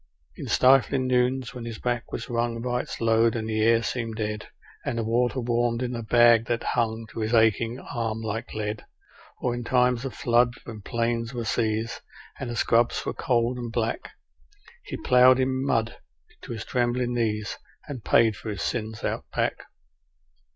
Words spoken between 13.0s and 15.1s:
were cold and black, He